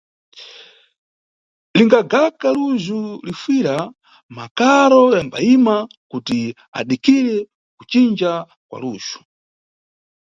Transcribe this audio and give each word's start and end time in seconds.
Lingagaka 1.77 2.47
lujhu 2.57 3.01
lifuyira 3.27 3.75
makaro 4.37 5.01
yambayima 5.17 5.75
kuti 6.11 6.39
adikire 6.79 7.35
kucinja 7.77 8.31
kwa 8.67 8.77
lujhu. 8.83 9.19